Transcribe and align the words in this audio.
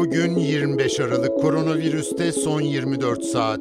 Bugün 0.00 0.36
25 0.36 1.00
Aralık 1.00 1.40
koronavirüste 1.40 2.32
son 2.32 2.60
24 2.60 3.24
saat. 3.24 3.60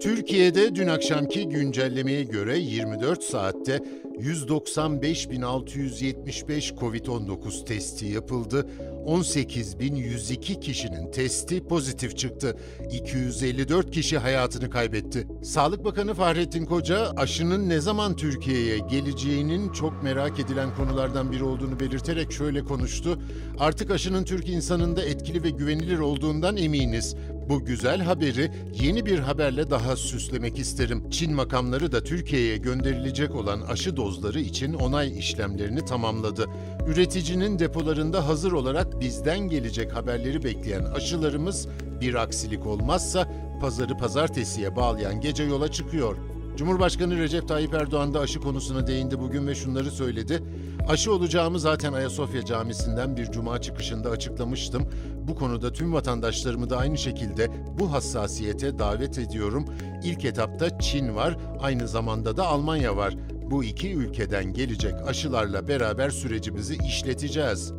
Türkiye'de 0.00 0.74
dün 0.74 0.88
akşamki 0.88 1.48
güncellemeye 1.48 2.22
göre 2.22 2.58
24 2.58 3.22
saatte 3.22 3.80
195.675 4.20 6.76
COVID-19 6.76 7.64
testi 7.64 8.06
yapıldı. 8.06 8.66
18.102 9.06 10.60
kişinin 10.60 11.10
testi 11.10 11.64
pozitif 11.64 12.16
çıktı. 12.16 12.56
254 12.92 13.90
kişi 13.90 14.18
hayatını 14.18 14.70
kaybetti. 14.70 15.28
Sağlık 15.42 15.84
Bakanı 15.84 16.14
Fahrettin 16.14 16.66
Koca 16.66 17.12
aşının 17.16 17.68
ne 17.68 17.80
zaman 17.80 18.16
Türkiye'ye 18.16 18.78
geleceğinin 18.78 19.72
çok 19.72 20.02
merak 20.02 20.40
edilen 20.40 20.74
konulardan 20.74 21.32
biri 21.32 21.44
olduğunu 21.44 21.80
belirterek 21.80 22.32
şöyle 22.32 22.64
konuştu. 22.64 23.18
Artık 23.58 23.90
aşının 23.90 24.24
Türk 24.24 24.48
insanında 24.48 25.02
etkili 25.02 25.42
ve 25.42 25.50
güvenilir 25.50 25.98
olduğundan 25.98 26.56
eminiz. 26.56 27.16
Bu 27.48 27.64
güzel 27.64 28.00
haberi 28.00 28.50
yeni 28.82 29.06
bir 29.06 29.18
haberle 29.18 29.70
daha 29.70 29.96
süslemek 29.96 30.58
isterim. 30.58 31.10
Çin 31.10 31.34
makamları 31.34 31.92
da 31.92 32.04
Türkiye'ye 32.04 32.56
gönderilecek 32.56 33.34
olan 33.34 33.60
aşı 33.60 33.96
dozları 33.96 34.40
için 34.40 34.74
onay 34.74 35.18
işlemlerini 35.18 35.84
tamamladı. 35.84 36.46
Üreticinin 36.88 37.58
depolarında 37.58 38.28
hazır 38.28 38.52
olarak 38.52 39.00
bizden 39.00 39.38
gelecek 39.38 39.96
haberleri 39.96 40.44
bekleyen 40.44 40.84
aşılarımız 40.84 41.68
bir 42.00 42.14
aksilik 42.14 42.66
olmazsa 42.66 43.28
pazarı 43.60 43.96
pazartesiye 43.96 44.76
bağlayan 44.76 45.20
gece 45.20 45.42
yola 45.42 45.72
çıkıyor. 45.72 46.16
Cumhurbaşkanı 46.58 47.18
Recep 47.18 47.48
Tayyip 47.48 47.74
Erdoğan 47.74 48.14
da 48.14 48.20
aşı 48.20 48.40
konusuna 48.40 48.86
değindi 48.86 49.20
bugün 49.20 49.46
ve 49.46 49.54
şunları 49.54 49.90
söyledi. 49.90 50.42
Aşı 50.88 51.12
olacağımı 51.12 51.60
zaten 51.60 51.92
Ayasofya 51.92 52.44
Camisi'nden 52.44 53.16
bir 53.16 53.30
cuma 53.30 53.60
çıkışında 53.60 54.10
açıklamıştım. 54.10 54.90
Bu 55.28 55.34
konuda 55.34 55.72
tüm 55.72 55.92
vatandaşlarımı 55.92 56.70
da 56.70 56.76
aynı 56.76 56.98
şekilde 56.98 57.50
bu 57.78 57.92
hassasiyete 57.92 58.78
davet 58.78 59.18
ediyorum. 59.18 59.64
İlk 60.04 60.24
etapta 60.24 60.78
Çin 60.78 61.14
var, 61.16 61.36
aynı 61.60 61.88
zamanda 61.88 62.36
da 62.36 62.46
Almanya 62.46 62.96
var. 62.96 63.14
Bu 63.50 63.64
iki 63.64 63.94
ülkeden 63.94 64.52
gelecek 64.52 64.94
aşılarla 65.06 65.68
beraber 65.68 66.10
sürecimizi 66.10 66.76
işleteceğiz. 66.86 67.72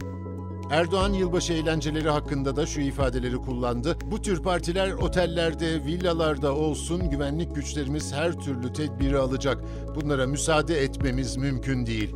Erdoğan 0.71 1.13
yılbaşı 1.13 1.53
eğlenceleri 1.53 2.09
hakkında 2.09 2.55
da 2.55 2.65
şu 2.65 2.81
ifadeleri 2.81 3.35
kullandı. 3.35 3.97
Bu 4.11 4.21
tür 4.21 4.43
partiler 4.43 4.91
otellerde, 4.91 5.85
villalarda 5.85 6.55
olsun 6.55 7.09
güvenlik 7.09 7.55
güçlerimiz 7.55 8.13
her 8.13 8.39
türlü 8.39 8.73
tedbiri 8.73 9.17
alacak. 9.17 9.63
Bunlara 9.95 10.27
müsaade 10.27 10.83
etmemiz 10.83 11.37
mümkün 11.37 11.85
değil. 11.85 12.15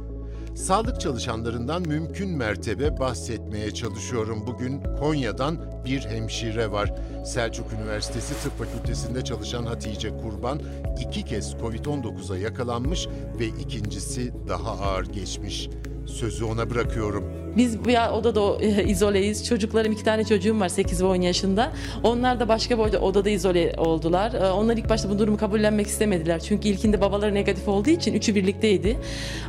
Sağlık 0.55 1.01
çalışanlarından 1.01 1.81
mümkün 1.81 2.29
mertebe 2.29 2.99
bahsetmeye 2.99 3.71
çalışıyorum. 3.71 4.47
Bugün 4.47 4.81
Konya'dan 4.99 5.83
bir 5.85 6.01
hemşire 6.01 6.71
var. 6.71 6.93
Selçuk 7.25 7.73
Üniversitesi 7.73 8.43
Tıp 8.43 8.57
Fakültesi'nde 8.57 9.23
çalışan 9.23 9.65
Hatice 9.65 10.17
Kurban 10.17 10.61
iki 11.07 11.25
kez 11.25 11.53
Covid-19'a 11.53 12.37
yakalanmış 12.37 13.07
ve 13.39 13.47
ikincisi 13.47 14.33
daha 14.47 14.71
ağır 14.71 15.05
geçmiş. 15.05 15.69
Sözü 16.05 16.45
ona 16.45 16.69
bırakıyorum. 16.69 17.42
Biz 17.57 17.85
bir 17.85 18.11
odada 18.13 18.63
izoleyiz. 18.81 19.47
Çocuklarım 19.47 19.91
iki 19.91 20.03
tane 20.03 20.23
çocuğum 20.23 20.59
var 20.59 20.69
8 20.69 21.03
ve 21.03 21.05
10 21.05 21.15
yaşında. 21.15 21.71
Onlar 22.03 22.39
da 22.39 22.47
başka 22.47 22.77
bir 22.77 22.83
odada 22.93 23.29
izole 23.29 23.73
oldular. 23.77 24.33
E, 24.33 24.51
Onlar 24.51 24.77
ilk 24.77 24.89
başta 24.89 25.09
bu 25.09 25.19
durumu 25.19 25.37
kabullenmek 25.37 25.87
istemediler. 25.87 26.39
Çünkü 26.39 26.67
ilkinde 26.67 27.01
babaları 27.01 27.33
negatif 27.33 27.67
olduğu 27.67 27.89
için 27.89 28.13
üçü 28.13 28.35
birlikteydi. 28.35 28.97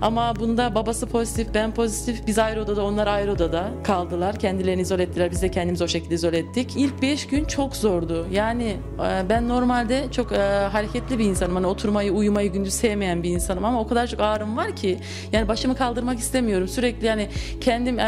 Ama 0.01 0.37
bunda 0.41 0.75
babası 0.75 1.07
pozitif, 1.07 1.55
ben 1.55 1.75
pozitif. 1.75 2.27
Biz 2.27 2.39
ayrı 2.39 2.63
odada, 2.63 2.85
onlar 2.85 3.07
ayrı 3.07 3.33
odada 3.33 3.69
kaldılar. 3.85 4.39
Kendilerini 4.39 4.83
izole 4.83 5.03
ettiler. 5.03 5.31
Biz 5.31 5.43
de 5.43 5.51
kendimizi 5.51 5.85
o 5.85 5.89
şekilde 5.89 6.15
izole 6.15 6.39
ettik. 6.39 6.71
İlk 6.77 7.03
5 7.03 7.27
gün 7.27 7.45
çok 7.45 7.77
zordu. 7.77 8.27
Yani 8.33 8.77
e, 8.99 9.29
ben 9.29 9.49
normalde 9.49 10.05
çok 10.11 10.33
e, 10.33 10.37
hareketli 10.73 11.19
bir 11.19 11.25
insanım. 11.25 11.55
Hani 11.55 11.67
oturmayı, 11.67 12.13
uyumayı 12.13 12.53
gündüz 12.53 12.75
sevmeyen 12.75 13.23
bir 13.23 13.31
insanım 13.31 13.65
ama 13.65 13.81
o 13.81 13.87
kadar 13.89 14.07
çok 14.07 14.21
ağrım 14.21 14.57
var 14.57 14.77
ki 14.77 14.99
yani 15.33 15.49
başımı 15.49 15.77
kaldırmak 15.77 16.19
istemiyorum. 16.19 16.69
Sürekli 16.69 17.07
yani 17.07 17.29
kendim 17.61 17.94
e, 17.99 18.05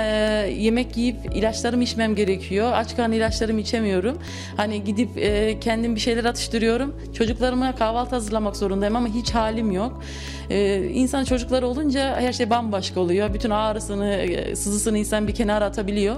yemek 0.59 0.97
yiyip 0.97 1.17
ilaçlarımı 1.35 1.83
içmem 1.83 2.15
gerekiyor. 2.15 2.73
Aç 2.75 2.97
karnı 2.97 3.15
ilaçlarımı 3.15 3.61
içemiyorum. 3.61 4.19
Hani 4.57 4.85
gidip 4.85 5.19
e, 5.19 5.61
kendim 5.61 5.95
bir 5.95 6.01
şeyler 6.01 6.25
atıştırıyorum. 6.25 6.97
Çocuklarıma 7.15 7.75
kahvaltı 7.75 8.11
hazırlamak 8.11 8.57
zorundayım 8.57 8.97
ama 8.97 9.09
hiç 9.09 9.31
halim 9.31 9.73
yok. 9.73 10.03
E, 10.51 10.85
insan 10.85 11.25
çocukları 11.25 11.67
olunca 11.67 12.21
her 12.21 12.33
şey 12.33 12.51
bambaşka 12.51 13.01
oluyor. 13.01 13.35
Bütün 13.35 13.51
ağrısını, 13.51 14.15
e, 14.15 14.57
sızısını 14.57 14.99
insan 14.99 15.29
bir 15.29 15.35
kenara 15.35 15.65
atabiliyor. 15.65 16.17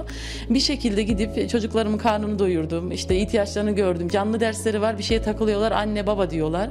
Bir 0.51 0.61
şekilde 0.61 1.03
gidip 1.03 1.51
çocuklarımın 1.51 1.99
karnını 1.99 2.39
doyurdum. 2.39 2.93
İşte 2.93 3.17
ihtiyaçlarını 3.17 3.71
gördüm. 3.71 4.09
Canlı 4.09 4.41
dersleri 4.41 4.81
var. 4.81 4.99
Bir 4.99 5.03
şeye 5.03 5.23
takılıyorlar. 5.23 5.73
Anne 5.73 6.07
baba 6.07 6.31
diyorlar. 6.31 6.71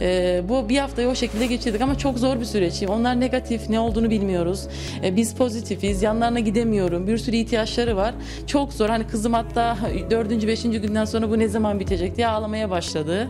E, 0.00 0.42
bu 0.48 0.68
bir 0.68 0.78
haftayı 0.78 1.08
o 1.08 1.14
şekilde 1.14 1.46
geçirdik 1.46 1.80
ama 1.80 1.98
çok 1.98 2.18
zor 2.18 2.40
bir 2.40 2.44
süreç. 2.44 2.82
Onlar 2.88 3.20
negatif. 3.20 3.68
Ne 3.68 3.80
olduğunu 3.80 4.10
bilmiyoruz. 4.10 4.68
E, 5.04 5.16
biz 5.16 5.34
pozitifiz. 5.34 6.02
Yanlarına 6.02 6.35
gidemiyorum. 6.40 7.06
Bir 7.06 7.18
sürü 7.18 7.36
ihtiyaçları 7.36 7.96
var. 7.96 8.14
Çok 8.46 8.72
zor. 8.72 8.88
Hani 8.88 9.06
kızım 9.06 9.32
hatta 9.32 9.78
dördüncü, 10.10 10.48
beşinci 10.48 10.80
günden 10.80 11.04
sonra 11.04 11.30
bu 11.30 11.38
ne 11.38 11.48
zaman 11.48 11.80
bitecek 11.80 12.16
diye 12.16 12.26
ağlamaya 12.28 12.70
başladı. 12.70 13.28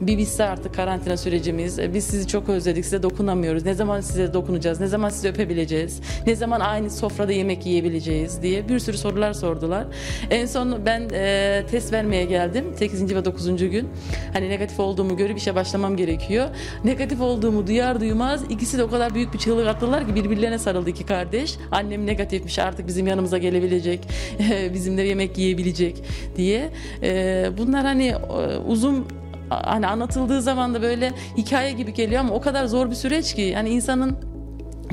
Bir 0.00 0.18
bitse 0.18 0.44
artık 0.44 0.74
karantina 0.74 1.16
sürecimiz. 1.16 1.78
E, 1.78 1.94
Biz 1.94 2.04
sizi 2.04 2.26
çok 2.28 2.48
özledik. 2.48 2.84
Size 2.84 3.02
dokunamıyoruz. 3.02 3.64
Ne 3.64 3.74
zaman 3.74 4.00
size 4.00 4.34
dokunacağız? 4.34 4.80
Ne 4.80 4.86
zaman 4.86 5.08
sizi 5.08 5.28
öpebileceğiz? 5.28 6.00
Ne 6.26 6.36
zaman 6.36 6.60
aynı 6.60 6.90
sofrada 6.90 7.32
yemek 7.32 7.66
yiyebileceğiz 7.66 8.42
diye 8.42 8.68
bir 8.68 8.78
sürü 8.78 8.98
sorular 8.98 9.32
sordular. 9.32 9.84
En 10.30 10.46
son 10.46 10.86
ben 10.86 11.08
e, 11.12 11.62
test 11.70 11.92
vermeye 11.92 12.24
geldim. 12.24 12.64
8. 12.76 13.14
ve 13.14 13.24
9. 13.24 13.56
gün. 13.70 13.88
Hani 14.32 14.48
negatif 14.48 14.80
olduğumu 14.80 15.16
görüp 15.16 15.38
işe 15.38 15.54
başlamam 15.54 15.96
gerekiyor. 15.96 16.48
Negatif 16.84 17.20
olduğumu 17.20 17.66
duyar 17.66 18.00
duymaz 18.00 18.42
ikisi 18.50 18.78
de 18.78 18.84
o 18.84 18.90
kadar 18.90 19.14
büyük 19.14 19.34
bir 19.34 19.38
çığlık 19.38 19.66
attılar 19.68 20.06
ki 20.06 20.14
birbirlerine 20.14 20.58
sarıldı 20.58 20.90
iki 20.90 21.06
kardeş. 21.06 21.54
Annem 21.70 22.06
negatifmiş 22.48 22.58
artık 22.58 22.86
bizim 22.86 23.06
yanımıza 23.06 23.38
gelebilecek. 23.38 24.00
Bizimle 24.74 25.02
yemek 25.02 25.38
yiyebilecek 25.38 26.02
diye. 26.36 26.70
E, 27.02 27.50
bunlar 27.58 27.84
hani 27.84 28.06
e, 28.06 28.56
uzun 28.66 29.06
hani 29.50 29.86
anlatıldığı 29.86 30.42
zaman 30.42 30.74
da 30.74 30.82
böyle 30.82 31.12
hikaye 31.36 31.72
gibi 31.72 31.92
geliyor 31.92 32.20
ama 32.20 32.34
o 32.34 32.40
kadar 32.40 32.66
zor 32.66 32.90
bir 32.90 32.94
süreç 32.94 33.34
ki 33.34 33.42
yani 33.42 33.70
insanın 33.70 34.16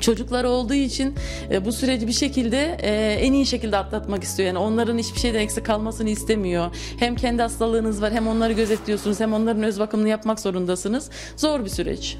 çocukları 0.01 0.49
olduğu 0.49 0.73
için 0.73 1.15
e, 1.51 1.65
bu 1.65 1.71
süreci 1.71 2.07
bir 2.07 2.13
şekilde 2.13 2.77
e, 2.81 3.13
en 3.21 3.33
iyi 3.33 3.45
şekilde 3.45 3.77
atlatmak 3.77 4.23
istiyor. 4.23 4.47
Yani 4.47 4.59
onların 4.59 4.97
hiçbir 4.97 5.19
şeyden 5.19 5.39
eksik 5.39 5.65
kalmasını 5.65 6.09
istemiyor. 6.09 6.75
Hem 6.99 7.15
kendi 7.15 7.41
hastalığınız 7.41 8.01
var 8.01 8.13
hem 8.13 8.27
onları 8.27 8.53
gözetliyorsunuz 8.53 9.19
hem 9.19 9.33
onların 9.33 9.63
öz 9.63 9.79
bakımını 9.79 10.09
yapmak 10.09 10.39
zorundasınız. 10.39 11.09
Zor 11.37 11.65
bir 11.65 11.69
süreç. 11.69 12.17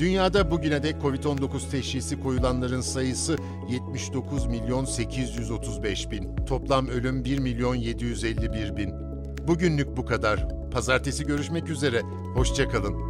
Dünyada 0.00 0.50
bugüne 0.50 0.82
dek 0.82 0.96
Covid-19 1.02 1.70
teşhisi 1.70 2.20
koyulanların 2.20 2.80
sayısı 2.80 3.36
79 3.68 4.46
milyon 4.46 4.84
835 4.84 6.10
bin. 6.10 6.36
Toplam 6.46 6.88
ölüm 6.88 7.24
1 7.24 7.38
milyon 7.38 7.74
751 7.74 8.76
bin. 8.76 8.94
Bugünlük 9.48 9.96
bu 9.96 10.04
kadar. 10.04 10.48
Pazartesi 10.70 11.26
görüşmek 11.26 11.68
üzere. 11.70 12.02
Hoşçakalın. 12.34 13.09